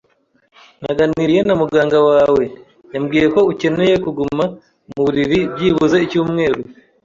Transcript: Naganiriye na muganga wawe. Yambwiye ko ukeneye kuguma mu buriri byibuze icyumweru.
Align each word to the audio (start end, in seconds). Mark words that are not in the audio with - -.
Naganiriye 0.81 1.41
na 1.43 1.55
muganga 1.61 1.97
wawe. 2.09 2.43
Yambwiye 2.93 3.27
ko 3.35 3.39
ukeneye 3.51 3.95
kuguma 4.03 4.43
mu 4.89 4.99
buriri 5.05 5.39
byibuze 5.53 5.97
icyumweru. 6.05 6.61